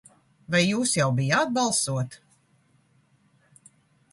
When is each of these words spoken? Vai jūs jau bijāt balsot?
Vai 0.53 0.61
jūs 0.61 0.93
jau 0.99 1.09
bijāt 1.19 1.53
balsot? 1.57 2.17